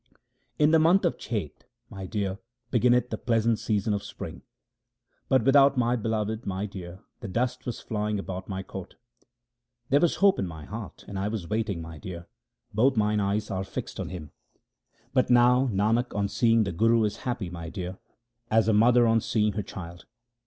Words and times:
In 0.57 0.71
the 0.71 0.79
month 0.79 1.05
of 1.05 1.19
Chet, 1.19 1.65
my 1.87 2.07
dear, 2.07 2.39
beginneth 2.71 3.11
the 3.11 3.19
pleasant 3.19 3.59
season 3.59 3.93
of 3.93 4.01
spring; 4.01 4.41
But 5.29 5.43
without 5.43 5.77
my 5.77 5.95
Beloved, 5.95 6.47
my 6.47 6.65
dear, 6.65 7.01
the 7.19 7.27
dust 7.27 7.67
was 7.67 7.81
flying 7.81 8.17
about 8.17 8.49
my 8.49 8.63
court. 8.63 8.95
2 9.21 9.27
There 9.89 9.99
was 9.99 10.15
hope 10.15 10.39
in 10.39 10.47
my 10.47 10.65
heart 10.65 11.05
and 11.07 11.19
I 11.19 11.27
was 11.27 11.47
waiting, 11.47 11.83
my 11.83 11.99
dear; 11.99 12.25
both 12.73 12.97
mine 12.97 13.19
eyes 13.19 13.51
were 13.51 13.63
fixed 13.63 13.99
on 13.99 14.09
Him. 14.09 14.31
But 15.13 15.29
now 15.29 15.67
Nanak 15.67 16.15
on 16.15 16.27
seeing 16.27 16.63
the 16.63 16.71
Guru 16.71 17.03
is 17.03 17.17
happy, 17.17 17.51
my 17.51 17.69
dear, 17.69 17.99
as 18.49 18.67
a 18.67 18.73
mother 18.73 19.05
on 19.05 19.21
seeing 19.21 19.53
her 19.53 19.61
child. 19.61 20.05